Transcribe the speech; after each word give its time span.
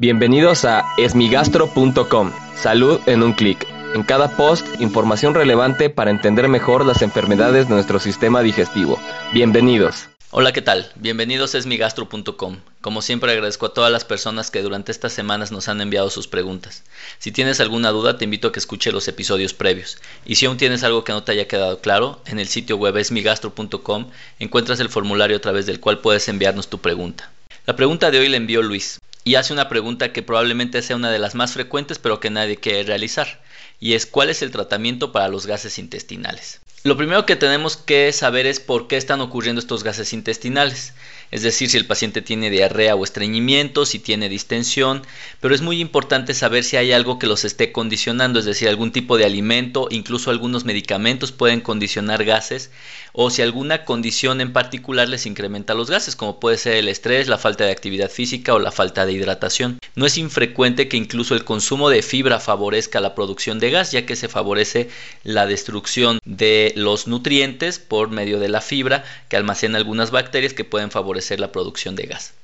Bienvenidos 0.00 0.64
a 0.64 0.86
esmigastro.com. 0.96 2.32
Salud 2.56 3.00
en 3.04 3.22
un 3.22 3.34
clic. 3.34 3.66
En 3.94 4.02
cada 4.02 4.34
post, 4.34 4.66
información 4.80 5.34
relevante 5.34 5.90
para 5.90 6.10
entender 6.10 6.48
mejor 6.48 6.86
las 6.86 7.02
enfermedades 7.02 7.68
de 7.68 7.74
nuestro 7.74 8.00
sistema 8.00 8.40
digestivo. 8.40 8.98
Bienvenidos. 9.34 10.08
Hola, 10.30 10.52
¿qué 10.52 10.62
tal? 10.62 10.90
Bienvenidos 10.94 11.54
a 11.54 11.58
esmigastro.com. 11.58 12.60
Como 12.80 13.02
siempre 13.02 13.32
agradezco 13.32 13.66
a 13.66 13.74
todas 13.74 13.92
las 13.92 14.06
personas 14.06 14.50
que 14.50 14.62
durante 14.62 14.90
estas 14.90 15.12
semanas 15.12 15.52
nos 15.52 15.68
han 15.68 15.82
enviado 15.82 16.08
sus 16.08 16.28
preguntas. 16.28 16.82
Si 17.18 17.30
tienes 17.30 17.60
alguna 17.60 17.90
duda 17.90 18.16
te 18.16 18.24
invito 18.24 18.48
a 18.48 18.52
que 18.52 18.58
escuche 18.58 18.92
los 18.92 19.06
episodios 19.06 19.52
previos. 19.52 19.98
Y 20.24 20.36
si 20.36 20.46
aún 20.46 20.56
tienes 20.56 20.82
algo 20.82 21.04
que 21.04 21.12
no 21.12 21.24
te 21.24 21.32
haya 21.32 21.46
quedado 21.46 21.82
claro, 21.82 22.22
en 22.24 22.38
el 22.38 22.48
sitio 22.48 22.78
web 22.78 22.96
esmigastro.com 22.96 24.06
encuentras 24.38 24.80
el 24.80 24.88
formulario 24.88 25.36
a 25.36 25.40
través 25.40 25.66
del 25.66 25.78
cual 25.78 25.98
puedes 25.98 26.26
enviarnos 26.30 26.68
tu 26.68 26.78
pregunta. 26.78 27.30
La 27.66 27.76
pregunta 27.76 28.10
de 28.10 28.18
hoy 28.18 28.30
la 28.30 28.38
envió 28.38 28.62
Luis 28.62 28.98
y 29.24 29.34
hace 29.34 29.52
una 29.52 29.68
pregunta 29.68 30.12
que 30.12 30.22
probablemente 30.22 30.82
sea 30.82 30.96
una 30.96 31.10
de 31.10 31.18
las 31.18 31.34
más 31.34 31.52
frecuentes 31.52 31.98
pero 31.98 32.20
que 32.20 32.30
nadie 32.30 32.56
quiere 32.56 32.82
realizar 32.84 33.40
y 33.80 33.94
es 33.94 34.06
cuál 34.06 34.30
es 34.30 34.42
el 34.42 34.50
tratamiento 34.50 35.12
para 35.12 35.28
los 35.28 35.46
gases 35.46 35.78
intestinales. 35.78 36.60
Lo 36.82 36.96
primero 36.96 37.26
que 37.26 37.36
tenemos 37.36 37.76
que 37.76 38.10
saber 38.12 38.46
es 38.46 38.58
por 38.58 38.88
qué 38.88 38.96
están 38.96 39.20
ocurriendo 39.20 39.60
estos 39.60 39.82
gases 39.84 40.14
intestinales, 40.14 40.94
es 41.30 41.42
decir, 41.42 41.70
si 41.70 41.76
el 41.76 41.86
paciente 41.86 42.22
tiene 42.22 42.50
diarrea 42.50 42.96
o 42.96 43.04
estreñimiento, 43.04 43.86
si 43.86 44.00
tiene 44.00 44.28
distensión, 44.28 45.02
pero 45.40 45.54
es 45.54 45.60
muy 45.60 45.80
importante 45.80 46.34
saber 46.34 46.64
si 46.64 46.76
hay 46.76 46.92
algo 46.92 47.18
que 47.18 47.28
los 47.28 47.44
esté 47.44 47.70
condicionando, 47.70 48.40
es 48.40 48.44
decir, 48.44 48.68
algún 48.68 48.90
tipo 48.90 49.16
de 49.16 49.24
alimento, 49.24 49.86
incluso 49.90 50.30
algunos 50.30 50.64
medicamentos 50.64 51.30
pueden 51.30 51.60
condicionar 51.60 52.24
gases, 52.24 52.70
o 53.12 53.30
si 53.30 53.42
alguna 53.42 53.84
condición 53.84 54.40
en 54.40 54.52
particular 54.52 55.08
les 55.08 55.26
incrementa 55.26 55.74
los 55.74 55.90
gases, 55.90 56.16
como 56.16 56.40
puede 56.40 56.58
ser 56.58 56.76
el 56.76 56.88
estrés, 56.88 57.28
la 57.28 57.38
falta 57.38 57.64
de 57.64 57.72
actividad 57.72 58.10
física 58.10 58.54
o 58.54 58.58
la 58.58 58.72
falta 58.72 59.06
de 59.06 59.12
hidratación. 59.12 59.78
No 59.94 60.06
es 60.06 60.18
infrecuente 60.18 60.88
que 60.88 60.96
incluso 60.96 61.34
el 61.34 61.44
consumo 61.44 61.90
de 61.90 62.02
fibra 62.02 62.40
favorezca 62.40 63.00
la 63.00 63.14
producción 63.14 63.58
de 63.58 63.70
gas, 63.70 63.92
ya 63.92 64.06
que 64.06 64.16
se 64.16 64.28
favorece 64.28 64.88
la 65.24 65.46
destrucción 65.46 66.18
de 66.24 66.72
los 66.76 67.06
nutrientes 67.06 67.78
por 67.78 68.10
medio 68.10 68.38
de 68.38 68.48
la 68.48 68.60
fibra 68.60 69.04
que 69.28 69.36
almacena 69.36 69.78
algunas 69.78 70.10
bacterias 70.10 70.54
que 70.54 70.64
pueden 70.64 70.90
favorecer 70.90 71.19
la 71.38 71.52
producción 71.52 71.96
de 71.96 72.06
gas. 72.06 72.34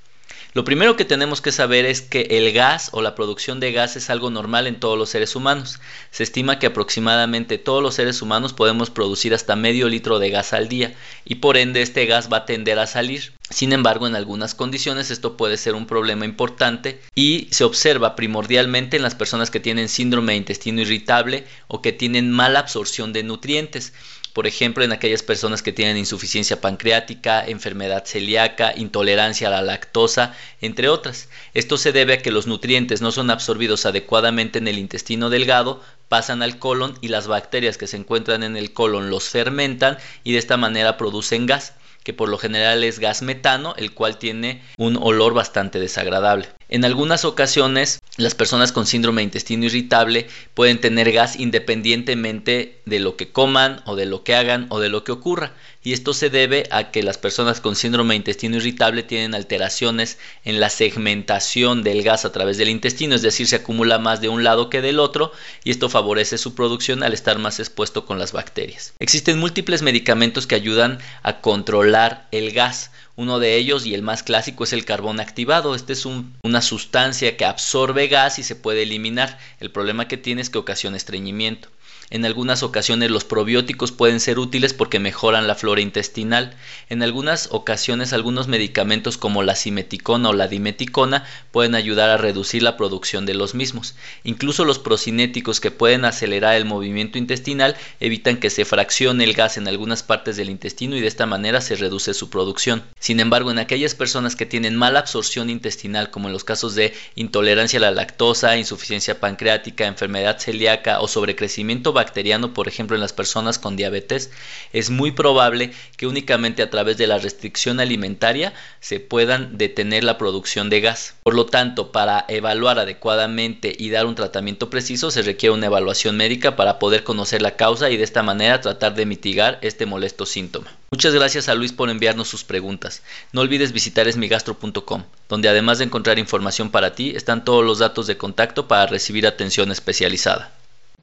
Lo 0.57 0.65
primero 0.65 0.97
que 0.97 1.05
tenemos 1.05 1.43
que 1.43 1.53
saber 1.53 1.85
es 1.85 2.01
que 2.01 2.23
el 2.31 2.51
gas 2.53 2.89
o 2.93 3.03
la 3.03 3.15
producción 3.15 3.61
de 3.61 3.73
gas 3.73 3.95
es 3.97 4.09
algo 4.09 4.31
normal 4.31 4.67
en 4.67 4.81
todos 4.81 4.97
los 4.97 5.11
seres 5.11 5.37
humanos. 5.37 5.81
Se 6.11 6.23
estima 6.23 6.59
que 6.59 6.67
aproximadamente 6.67 7.59
todos 7.59 7.83
los 7.83 7.95
seres 7.95 8.23
humanos 8.23 8.55
podemos 8.55 8.89
producir 8.89 9.35
hasta 9.35 9.55
medio 9.55 9.87
litro 9.91 10.19
de 10.19 10.31
gas 10.31 10.55
al 10.55 10.69
día 10.69 10.95
y 11.27 11.35
por 11.37 11.59
ende 11.59 11.83
este 11.83 12.07
gas 12.07 12.33
va 12.33 12.39
a 12.39 12.45
tender 12.47 12.79
a 12.79 12.87
salir. 12.87 13.35
Sin 13.51 13.75
embargo, 13.75 14.07
en 14.07 14.17
algunas 14.17 14.55
condiciones 14.55 15.11
esto 15.11 15.37
puede 15.37 15.59
ser 15.59 15.75
un 15.75 15.87
problema 15.87 16.25
importante 16.25 17.03
y 17.15 17.49
se 17.51 17.65
observa 17.65 18.17
primordialmente 18.17 18.97
en 18.97 19.03
las 19.03 19.15
personas 19.15 19.51
que 19.51 19.61
tienen 19.61 19.91
síndrome 19.91 20.33
de 20.33 20.39
intestino 20.39 20.81
irritable 20.81 21.45
o 21.69 21.83
que 21.83 21.93
tienen 21.93 22.33
mala 22.33 22.61
absorción 22.61 23.13
de 23.13 23.25
nutrientes 23.25 23.93
por 24.37 24.47
ejemplo, 24.47 24.85
en 24.85 24.93
aquellas 24.93 25.23
personas 25.23 25.63
que 25.63 25.73
tienen 25.73 25.97
insuficiencia 25.97 26.61
pancreática, 26.61 27.43
enfermedad 27.43 28.05
celíaca, 28.05 28.75
intolerancia 28.77 29.49
a 29.49 29.51
la 29.51 29.63
lactosa, 29.63 30.35
entre 30.61 30.91
otras. 30.91 31.31
Esto 31.55 31.79
se 31.79 31.91
debe 31.91 32.13
a 32.13 32.19
que 32.19 32.31
los 32.31 32.47
nutrientes 32.47 33.01
no 33.01 33.13
son 33.13 33.31
absorbidos 33.31 33.87
adecuadamente 33.87 34.59
en 34.59 34.69
el 34.69 34.79
intestino 34.79 35.31
delgado, 35.31 35.81
pasan 36.11 36.43
al 36.43 36.59
colon 36.59 36.99
y 37.01 37.09
las 37.09 37.29
bacterias 37.29 37.79
que 37.79 37.87
se 37.87 37.97
encuentran 37.97 38.43
en 38.43 38.59
el 38.59 38.75
colon 38.75 39.09
los 39.09 39.31
fermentan 39.31 39.97
y 40.23 40.33
de 40.33 40.39
esta 40.39 40.59
manera 40.59 40.99
producen 40.99 41.47
gas 41.47 41.73
que 42.05 42.13
por 42.13 42.29
lo 42.29 42.37
general 42.39 42.85
es 42.85 43.01
gas 43.01 43.23
metano, 43.23 43.75
el 43.79 43.93
cual 43.93 44.19
tiene 44.19 44.63
un 44.77 44.97
olor 44.97 45.35
bastante 45.35 45.81
desagradable. 45.81 46.47
En 46.69 46.85
algunas 46.85 47.25
ocasiones, 47.25 48.01
las 48.17 48.35
personas 48.35 48.73
con 48.73 48.87
síndrome 48.87 49.21
de 49.21 49.25
intestino 49.25 49.67
irritable 49.67 50.27
pueden 50.55 50.81
tener 50.81 51.13
gas 51.13 51.37
independientemente 51.37 52.81
de 52.87 52.99
lo 52.99 53.17
que 53.17 53.31
coman 53.31 53.83
o 53.85 53.95
de 53.97 54.07
lo 54.07 54.25
que 54.25 54.35
hagan 54.35 54.67
o 54.71 54.81
de 54.81 54.89
lo 54.89 55.05
que 55.05 55.13
ocurra. 55.13 55.53
Y 55.83 55.93
esto 55.93 56.15
se 56.15 56.31
debe 56.31 56.67
a 56.73 56.91
que 56.91 57.03
las 57.03 57.19
personas 57.19 57.61
con 57.61 57.77
síndrome 57.77 58.15
de 58.15 58.17
intestino 58.17 58.57
irritable 58.57 59.03
tienen 59.03 59.35
alteraciones 59.35 60.19
en 60.45 60.59
la 60.59 60.69
segmentación 60.69 61.85
del 61.85 62.03
gas 62.03 62.25
a 62.25 62.33
través 62.33 62.59
del 62.59 62.71
intestino, 62.71 63.15
es 63.15 63.23
decir, 63.23 63.47
se 63.47 63.57
acumula 63.57 63.99
más 63.99 64.21
de 64.21 64.29
un 64.29 64.43
lado 64.43 64.69
que 64.69 64.81
del 64.81 64.99
otro 64.99 65.31
y 65.63 65.71
esto 65.71 65.89
favorece 65.89 66.39
su 66.39 66.55
producción 66.55 67.03
al 67.03 67.13
estar 67.13 67.39
más 67.39 67.61
expuesto 67.61 68.05
con 68.05 68.19
las 68.19 68.33
bacterias. 68.33 68.95
Existen 68.99 69.39
múltiples 69.39 69.83
medicamentos 69.83 70.47
que 70.47 70.57
ayudan 70.57 70.99
a 71.23 71.41
controlar 71.41 72.27
el 72.33 72.53
gas. 72.53 72.91
Uno 73.17 73.39
de 73.39 73.57
ellos 73.57 73.87
y 73.87 73.95
el 73.95 74.03
más 74.03 74.23
clásico 74.23 74.65
es 74.65 74.75
el 74.75 74.85
carbón 74.85 75.21
activado. 75.21 75.75
Este 75.75 75.95
es 75.95 76.05
una 76.07 76.61
sustancia 76.61 77.37
que 77.37 77.47
absorbe 77.47 78.09
gas 78.09 78.39
y 78.39 78.43
se 78.43 78.57
puede 78.57 78.83
eliminar. 78.83 79.39
El 79.59 79.71
problema 79.71 80.07
que 80.07 80.19
tiene 80.19 80.43
es 80.43 80.51
que 80.51 80.59
ocasiona 80.59 80.99
estreñimiento. 80.99 81.69
En 82.09 82.25
algunas 82.25 82.63
ocasiones 82.63 83.11
los 83.11 83.25
probióticos 83.25 83.91
pueden 83.91 84.21
ser 84.21 84.39
útiles 84.39 84.73
porque 84.73 85.01
mejoran 85.01 85.49
la 85.49 85.57
flora 85.57 85.81
intestinal. 85.81 86.55
En 86.89 87.03
algunas 87.03 87.49
ocasiones 87.51 88.13
algunos 88.13 88.47
medicamentos 88.47 89.19
como 89.19 89.43
la 89.43 89.57
simeticona 89.57 90.29
o 90.29 90.33
la 90.33 90.47
dimeticona 90.47 91.25
pueden 91.51 91.75
ayudar 91.75 92.11
a 92.11 92.17
reducir 92.17 92.63
la 92.63 92.77
producción 92.77 93.27
de 93.27 93.35
los 93.35 93.55
mismos. 93.55 93.97
Incluso 94.23 94.65
los 94.65 94.79
procinéticos 94.79 95.59
que 95.59 95.73
pueden 95.73 96.05
acelerar 96.05 96.55
el 96.55 96.65
movimiento 96.65 97.19
intestinal 97.19 97.77
evitan 97.99 98.37
que 98.37 98.51
se 98.51 98.65
fraccione 98.65 99.25
el 99.25 99.35
gas 99.35 99.57
en 99.57 99.67
algunas 99.67 100.05
partes 100.05 100.37
del 100.37 100.51
intestino 100.51 100.97
y 100.97 101.01
de 101.01 101.09
esta 101.09 101.27
manera 101.27 101.61
se 101.61 101.75
reduce 101.75 102.15
su 102.15 102.31
producción. 102.31 102.85
Sin 103.01 103.19
embargo, 103.19 103.51
en 103.51 103.59
aquellas 103.59 103.97
personas 103.97 104.37
que 104.37 104.47
tienen 104.47 104.77
mala 104.77 105.01
absorción 105.01 105.51
intestinal, 105.51 106.11
como 106.11 106.29
en 106.29 106.33
los 106.33 106.45
casos 106.45 106.75
de 106.77 106.95
intolerancia 107.17 107.79
a 107.79 107.83
la 107.83 107.91
lactosa, 107.91 108.57
insuficiencia 108.57 109.19
pancreática, 109.19 109.87
enfermedad 109.87 110.39
celíaca 110.39 111.01
o 111.01 111.09
sobrecrecimiento 111.09 111.96
bacteriano, 111.97 112.55
por 112.55 112.69
ejemplo 112.69 112.95
en 112.95 113.01
las 113.01 113.13
personas 113.13 113.59
con 113.59 113.75
diabetes, 113.75 114.31
es 114.73 114.91
muy 114.91 115.11
probable 115.11 115.73
que 115.97 116.07
únicamente 116.07 116.63
a 116.63 116.71
través 116.71 116.97
de 116.97 117.09
la 117.09 117.19
restricción 117.19 117.81
alimentaria 117.81 118.55
se 118.79 119.01
puedan 119.01 119.59
detener 119.59 120.05
la 120.05 120.19
producción 120.19 120.71
de 120.71 120.81
gas. 120.81 121.17
Por 121.25 121.35
lo 121.35 121.47
tanto, 121.47 121.91
para 121.91 122.25
evaluar 122.29 122.79
adecuadamente 122.79 123.75
y 123.77 123.91
dar 123.91 124.07
un 124.07 124.15
tratamiento 124.15 124.71
preciso 124.71 125.11
se 125.11 125.23
requiere 125.23 125.55
una 125.55 125.67
evaluación 125.67 126.17
médica 126.17 126.55
para 126.55 126.79
poder 126.79 127.03
conocer 127.03 127.43
la 127.43 127.57
causa 127.57 127.91
y 127.91 127.97
de 127.97 128.05
esta 128.05 128.23
manera 128.23 128.61
tratar 128.61 128.95
de 128.95 129.07
mitigar 129.07 129.59
este 129.63 129.87
molesto 129.87 130.27
síntoma. 130.27 130.71
Muchas 130.91 131.15
gracias 131.15 131.49
a 131.49 131.55
Luis 131.55 131.73
por 131.73 131.91
enviarnos 131.91 132.29
sus 132.29 132.45
preguntas. 132.45 133.03
No 133.33 133.41
olvides 133.41 133.73
visitar 133.73 134.07
esmigastro.com, 134.07 135.03
donde 135.29 135.49
además 135.49 135.79
de 135.79 135.85
encontrar 135.85 136.19
información 136.19 136.71
para 136.71 136.95
ti, 136.95 137.15
están 137.17 137.45
todos 137.45 137.65
los 137.65 137.81
datos 137.81 138.07
de 138.07 138.17
contacto 138.17 138.69
para 138.69 138.87
recibir 138.87 139.27
atención 139.27 139.73
especializada. 139.73 140.56